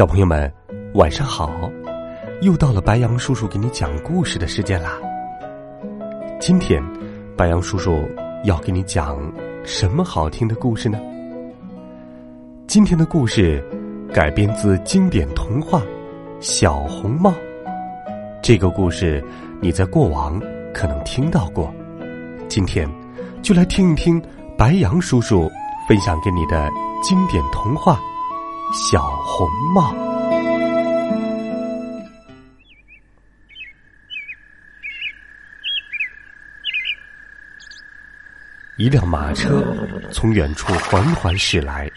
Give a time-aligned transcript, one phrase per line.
[0.00, 0.50] 小朋友们，
[0.94, 1.70] 晚上好！
[2.40, 4.98] 又到了白羊叔叔给你讲故事的时间啦。
[6.40, 6.82] 今天，
[7.36, 8.08] 白羊叔叔
[8.44, 9.18] 要给你讲
[9.62, 10.98] 什么好听的故事呢？
[12.66, 13.62] 今天的故事
[14.10, 15.80] 改编自经典童话
[16.40, 17.30] 《小红帽》。
[18.42, 19.22] 这个故事
[19.60, 20.40] 你在过往
[20.72, 21.70] 可能听到过，
[22.48, 22.88] 今天
[23.42, 24.18] 就来听一听
[24.56, 25.46] 白羊叔叔
[25.86, 26.70] 分享给你的
[27.02, 28.00] 经典童话。
[28.72, 29.92] 小红帽。
[38.76, 39.62] 一辆马车
[40.12, 41.90] 从远处缓缓驶来，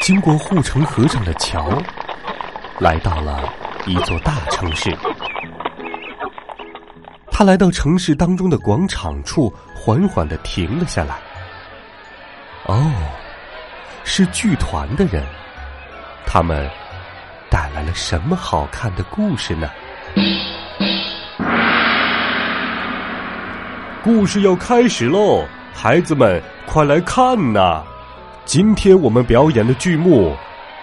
[0.00, 1.80] 经过护城河上的桥，
[2.80, 3.40] 来到了
[3.86, 4.94] 一座大城市。
[7.30, 11.16] 他来到城市当中的广场处，缓缓的停了下来。
[12.66, 12.92] 哦，
[14.04, 15.24] 是剧团的人。
[16.32, 16.70] 他们
[17.50, 19.68] 带来了什么好看的故事呢？
[24.00, 27.82] 故事要开始喽，孩子们快来看呐！
[28.44, 30.36] 今天我们表演的剧目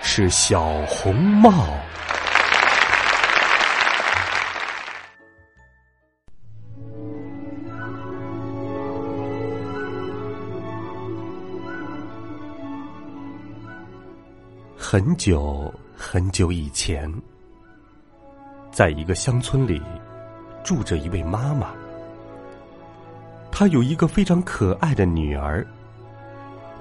[0.00, 1.50] 是《小红帽》。
[14.92, 17.10] 很久很久以前，
[18.70, 19.80] 在一个乡村里，
[20.62, 21.68] 住着一位妈妈。
[23.50, 25.66] 她有一个非常可爱的女儿。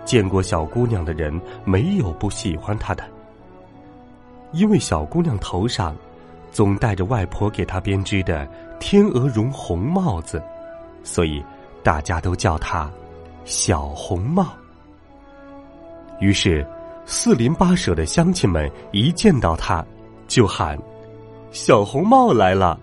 [0.04, 3.02] 见过小姑娘的人，没有不喜欢她的。
[4.52, 5.96] 因为小姑娘头上
[6.52, 8.46] 总戴着外婆给她编织的
[8.78, 10.44] 天鹅绒红帽子，
[11.02, 11.42] 所以
[11.82, 12.92] 大家都叫她
[13.46, 14.48] 小红帽。
[16.20, 16.68] 于是。
[17.06, 19.86] 四邻八舍的乡亲们一见到他，
[20.28, 20.80] 就喊
[21.52, 22.80] ：“小红帽来了。”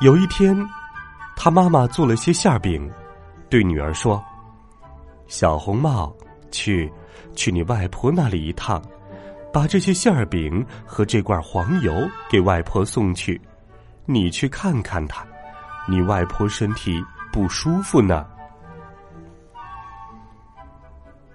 [0.00, 0.56] 有一天，
[1.36, 2.90] 他妈妈做了些馅饼，
[3.48, 4.20] 对女儿说
[5.28, 6.12] ：“小红帽，
[6.50, 6.90] 去
[7.36, 8.82] 去你外婆那里一趟，
[9.52, 11.94] 把这些馅饼和这罐黄油
[12.28, 13.40] 给外婆送去，
[14.06, 15.24] 你去看看她。”
[15.86, 18.26] 你外婆身体不舒服呢。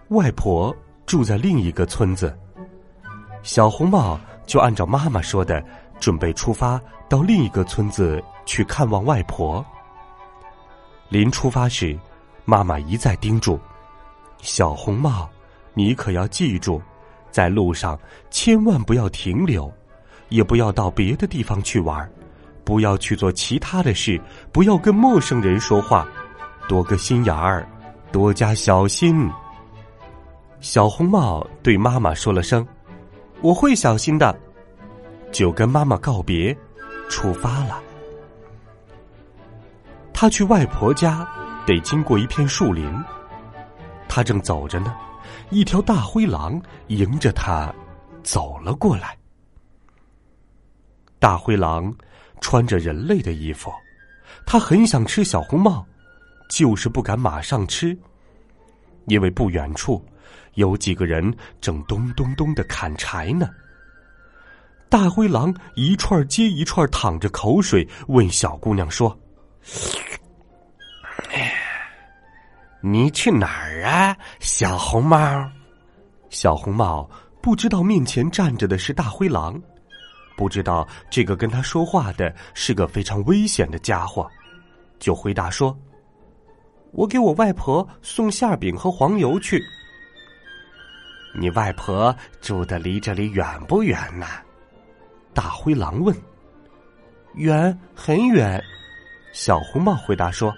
[0.10, 0.76] 外婆
[1.06, 2.38] 住在另一个村子，
[3.44, 5.64] 小红帽就按照妈妈说的，
[6.00, 9.66] 准备出发到另一个村子去看望外婆。
[11.10, 11.98] 临出发时，
[12.46, 13.60] 妈妈一再叮嘱
[14.40, 15.30] ：“小红帽，
[15.74, 16.82] 你可要记住，
[17.32, 19.72] 在路上千万不要停留，
[20.30, 22.10] 也不要到别的地方去玩。”
[22.68, 24.20] 不要去做其他的事，
[24.52, 26.06] 不要跟陌生人说话，
[26.68, 27.66] 多个心眼儿，
[28.12, 29.32] 多加小心。
[30.60, 32.68] 小红帽对妈妈说了声
[33.40, 34.38] ：“我会小心的。”
[35.32, 36.54] 就跟妈妈告别，
[37.08, 37.82] 出发了。
[40.12, 41.26] 他去外婆家，
[41.66, 42.94] 得经过一片树林。
[44.10, 44.94] 他正走着呢，
[45.52, 47.74] 一条大灰狼迎着他
[48.24, 49.18] 走了过来。
[51.18, 51.96] 大灰狼。
[52.42, 53.72] 穿着人类的衣服，
[54.46, 55.86] 他很想吃小红帽，
[56.50, 57.98] 就是不敢马上吃，
[59.06, 60.04] 因为不远处
[60.56, 63.50] 有几个人正咚咚咚的砍柴呢。
[64.90, 69.18] 大灰狼一串接一串淌着口水，问小姑娘说
[72.80, 75.18] ：“你去哪儿啊，小红帽？”
[76.30, 77.10] 小红帽
[77.42, 79.62] 不知道面前站着的是大灰狼。
[80.38, 84.30] 不知道这个跟他说话的是个非常危险的家伙，
[85.00, 85.76] 就回答说
[86.94, 89.62] ：“我给我外婆送馅饼和黄油去。”
[91.34, 94.28] 你外婆住的离这里远不远呢？
[95.34, 96.16] 大灰狼问。
[97.34, 98.64] 远，很远。
[99.34, 100.54] 小红帽回答说：“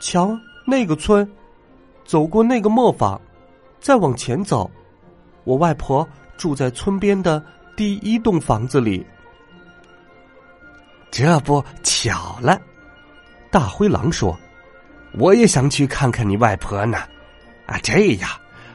[0.00, 1.28] 瞧那个村，
[2.04, 3.20] 走过那个磨坊，
[3.80, 4.68] 再往前走，
[5.44, 7.44] 我外婆住在村边的
[7.78, 9.06] 第一栋房子里。
[11.12, 12.60] 这不巧了，
[13.52, 14.36] 大灰狼说
[15.16, 16.98] ：“我也想去看看你外婆呢。”
[17.66, 18.28] 啊，这样，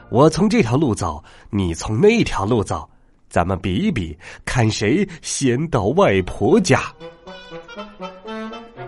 [0.08, 2.88] 我从这条路走，你从那条路走，
[3.28, 6.80] 咱们比一比，看谁先到外婆家。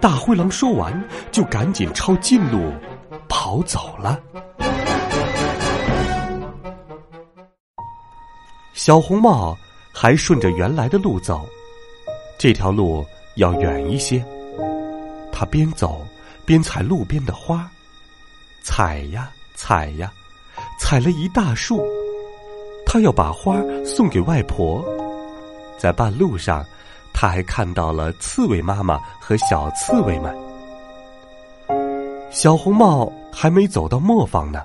[0.00, 0.98] 大灰狼说完，
[1.30, 2.72] 就赶紧抄近路
[3.28, 4.18] 跑走了。
[8.72, 9.54] 小红帽
[9.98, 11.48] 还顺着原来的路走，
[12.36, 13.02] 这条路
[13.36, 14.22] 要远一些。
[15.32, 16.06] 他边走
[16.44, 17.66] 边采路边的花，
[18.62, 19.32] 采呀。
[19.58, 20.12] 采呀，
[20.78, 21.82] 采了一大束。
[22.84, 23.56] 他要把花
[23.86, 24.84] 送给外婆。
[25.78, 26.62] 在半路上，
[27.14, 30.36] 他还看到了刺猬妈妈和小刺猬们。
[32.30, 34.62] 小红帽还没走到磨坊呢，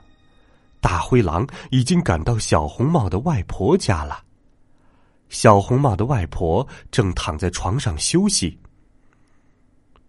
[0.82, 4.22] 大灰狼已经赶到小红帽的外婆家了。
[5.32, 8.60] 小红帽的外婆正躺在床上休息。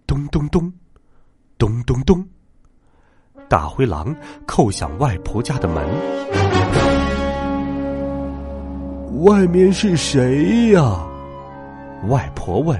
[0.04, 0.70] 咚咚咚，
[1.56, 2.26] 咚咚咚。
[3.48, 4.14] 大灰狼
[4.48, 5.88] 叩响外婆家的门，
[9.22, 11.06] 外面是谁呀？
[12.08, 12.76] 外婆问。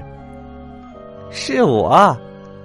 [1.31, 2.15] 是我，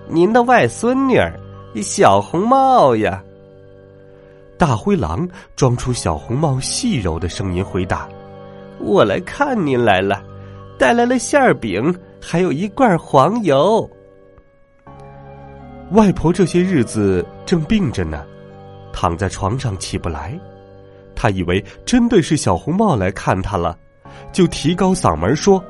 [0.09, 1.33] 您的外孙女儿
[1.77, 3.23] 小红帽呀。
[4.59, 8.09] 大灰狼装出小红帽细柔的声音回答
[8.81, 10.23] ：“我来看您来了，
[10.79, 13.89] 带来了馅儿饼，还有一罐黄油。”
[15.93, 18.25] 外婆这些日子正病着呢，
[18.93, 20.39] 躺在床上起不来。
[21.15, 23.77] 她以为真的是小红帽来看她了，
[24.33, 25.65] 就提高嗓门说：“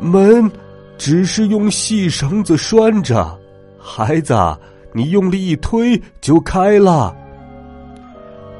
[0.00, 0.50] 门
[0.96, 3.38] 只是用细绳子拴着，
[3.78, 4.34] 孩子，
[4.92, 7.14] 你用力一推就开了。”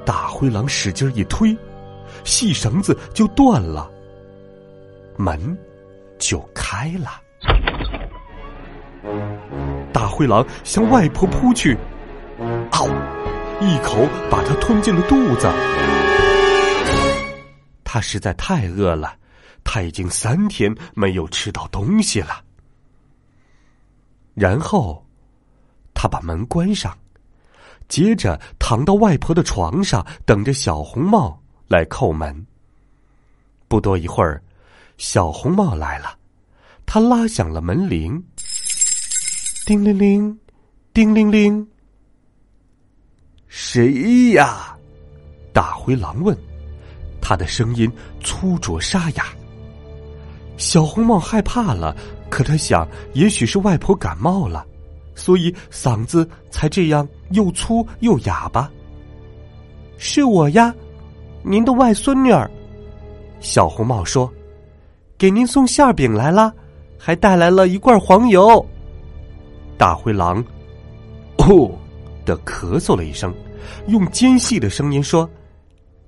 [0.04, 1.56] 大灰狼使劲一推，
[2.26, 3.90] 细绳子就断了，
[5.16, 5.56] 门
[6.18, 7.22] 就开了。
[9.92, 11.78] 大灰狼向外婆扑去，
[12.70, 12.86] 嗷！
[13.58, 15.48] 一口把它吞进了肚子。
[17.82, 19.16] 他实在太饿了，
[19.64, 22.42] 他已经三天没有吃到东西了。
[24.34, 25.02] 然后，
[25.94, 26.94] 他把门关上，
[27.88, 32.46] 接着躺到外婆的床上，等着小红帽来叩门。
[33.68, 34.42] 不多一会儿，
[34.98, 36.16] 小红帽来了，
[36.84, 38.22] 他拉响了门铃。
[39.66, 40.38] 叮铃铃，
[40.94, 41.66] 叮铃铃。
[43.48, 44.76] 谁呀？
[45.52, 46.36] 大灰狼问。
[47.20, 47.90] 他的声音
[48.22, 49.26] 粗浊沙哑。
[50.56, 51.96] 小红帽害怕了，
[52.30, 54.64] 可他想，也许是外婆感冒了，
[55.16, 58.70] 所以嗓子才这样又粗又哑巴。
[59.98, 60.72] 是我呀，
[61.48, 62.50] 您的外孙女儿。
[63.38, 64.28] 小红帽说
[65.16, 66.52] ：“给您送馅饼来了，
[66.98, 68.66] 还带来了一罐黄油。”
[69.78, 70.44] 大灰狼
[71.38, 71.70] “哦”
[72.26, 73.32] 的咳嗽了一声，
[73.86, 75.30] 用尖细的声音说：“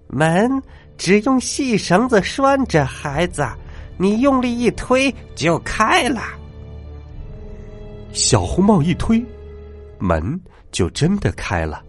[0.08, 0.61] 门
[0.96, 3.46] 只用细绳子拴着，孩子，
[3.96, 6.20] 你用力一推就开了。”
[8.12, 9.25] 小红帽一推，
[10.00, 10.40] 门
[10.73, 11.81] 就真的开了。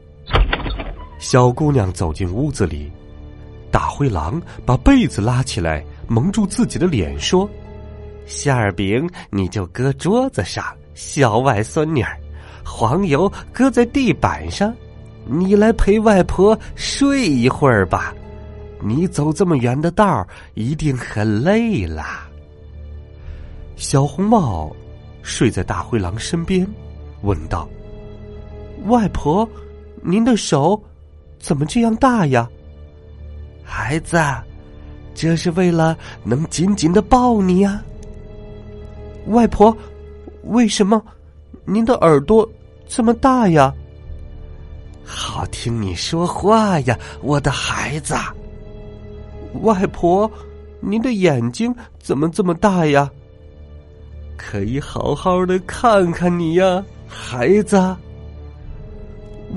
[1.17, 2.91] 小姑娘走进屋子里，
[3.71, 7.49] 大灰狼把被子拉起来蒙住自己的脸，说
[8.25, 12.19] ：“馅饼你就搁桌子上。”小外孙女儿，
[12.65, 14.75] 黄油搁在地板上，
[15.25, 18.13] 你来陪外婆睡一会儿吧。
[18.83, 22.03] 你走这么远的道儿一定很累了。
[23.77, 24.75] 小红帽
[25.21, 26.67] 睡在大灰狼身边，
[27.21, 27.69] 问道
[28.87, 29.47] ：“外婆，
[30.01, 30.83] 您的手
[31.39, 32.49] 怎么这样大呀？”
[33.69, 34.17] 孩子，
[35.13, 37.81] 这是为了能紧紧的抱你呀。
[39.27, 39.75] 外婆。
[40.45, 41.03] 为什么
[41.65, 42.49] 您的耳朵
[42.87, 43.71] 这么大呀？
[45.03, 48.15] 好听你说话呀，我的孩子。
[49.61, 50.31] 外婆，
[50.79, 53.11] 您的眼睛怎么这么大呀？
[54.37, 57.77] 可以好好的看看你呀，孩子。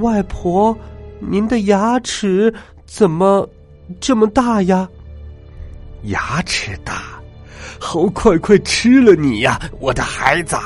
[0.01, 0.77] 外婆，
[1.21, 2.53] 您的牙齿
[2.85, 3.49] 怎么
[4.01, 4.89] 这么大呀？
[6.05, 7.03] 牙齿大。
[7.79, 10.57] 好，快快吃了你呀，我的孩子！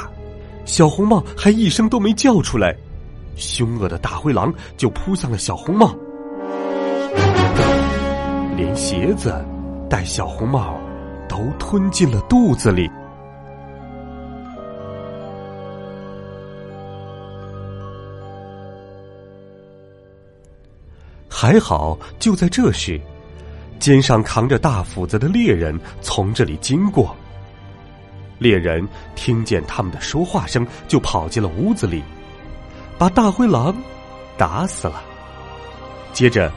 [0.65, 2.77] 小红帽还一声都没叫出来，
[3.37, 5.95] 凶恶的大灰狼就扑向了小红帽，
[8.57, 9.33] 连鞋子
[9.89, 10.79] 带小红帽
[11.29, 12.91] 都吞进了肚子里。
[21.39, 22.99] 还好，就在这时，
[23.79, 27.15] 肩上扛着大斧子的猎人从这里经过。
[28.39, 32.03] 猎人听见他们的说话声，就跑进了屋子里，
[32.97, 33.77] 把大灰狼
[34.39, 35.03] 打死了。
[36.15, 36.51] 接着，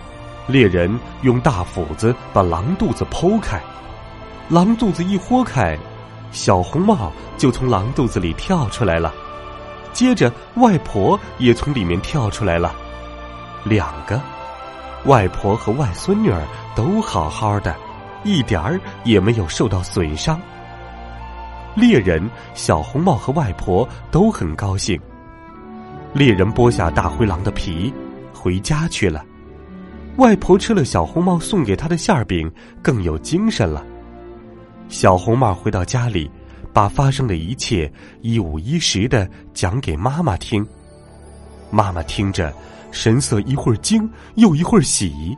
[0.48, 3.62] 猎人用大斧子把狼肚子剖开，
[4.48, 5.78] 狼肚子一豁开，
[6.32, 9.14] 小红帽就从狼肚子里跳出来了。
[9.92, 12.74] 接着，外婆也从里面跳出来了，
[13.66, 14.18] 两个
[15.06, 16.44] 外婆和外孙女儿
[16.76, 17.76] 都好好的，
[18.24, 20.40] 一点儿也没有受到损伤。
[21.76, 25.00] 猎人、小红帽和外婆都很高兴。
[26.14, 27.94] 猎人剥下大灰狼的皮，
[28.34, 29.24] 回家去了。
[30.18, 32.52] 外婆吃了小红帽送给她的馅儿饼，
[32.82, 33.86] 更有精神了。
[34.90, 36.30] 小红帽回到家里，
[36.74, 37.90] 把发生的一切
[38.22, 40.66] 一五一十的讲给妈妈听。
[41.70, 42.52] 妈妈听着，
[42.92, 45.38] 神色一会儿惊，又一会儿喜。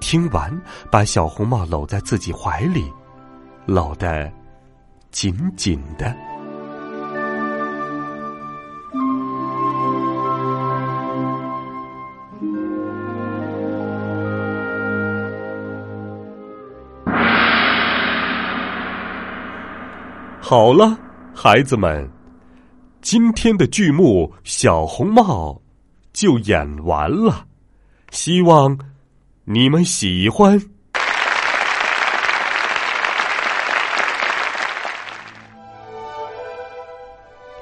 [0.00, 0.50] 听完，
[0.90, 2.84] 把小红帽搂在自己怀里，
[3.66, 4.30] 搂得。
[5.10, 6.14] 紧紧的。
[20.40, 20.96] 好了，
[21.34, 22.08] 孩子们，
[23.00, 25.52] 今天的剧目《小红帽》
[26.18, 27.46] 就演完了，
[28.10, 28.76] 希望
[29.44, 30.60] 你们喜欢。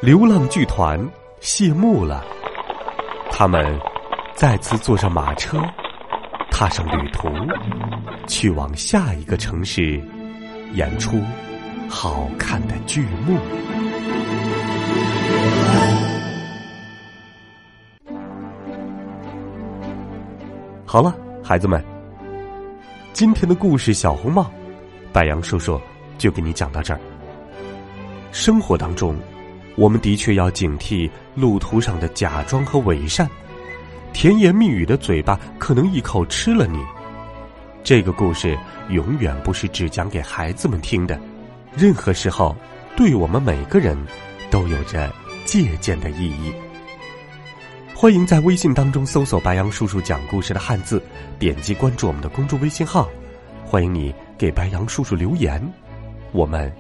[0.01, 0.99] 流浪剧团
[1.43, 2.25] 谢幕了，
[3.31, 3.79] 他们
[4.35, 5.61] 再次坐上马车，
[6.51, 7.29] 踏上旅途，
[8.27, 10.03] 去往下一个城市
[10.73, 11.23] 演出
[11.91, 13.39] 好看的剧目。
[20.89, 21.13] 好了，
[21.43, 21.85] 孩子们，
[23.13, 24.43] 今天的故事《小红帽》，
[25.13, 25.81] 白杨叔叔
[26.17, 27.01] 就给你讲到这儿。
[28.31, 29.17] 生活当中。
[29.75, 33.29] 我们的确要警惕路途上的假装和伪善，
[34.15, 36.83] 甜言蜜语的嘴巴可能一口吃了你。
[37.85, 38.57] 这个故事
[38.89, 41.21] 永远不是只讲给孩子们听的，
[41.77, 42.57] 任何时候
[42.97, 43.95] 对我们每个人
[44.51, 45.13] 都有着
[45.45, 46.51] 借鉴的意义。
[47.99, 51.03] 欢迎在微信当中搜索“白杨叔叔讲故事”的汉字，
[51.39, 53.09] 点击关注我们的公众微信号。
[53.65, 55.67] 欢迎你给白杨叔叔留言，
[56.31, 56.71] 我们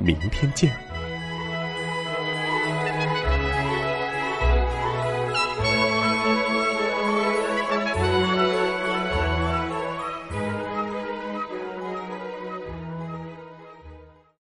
[0.00, 0.72] 明天见。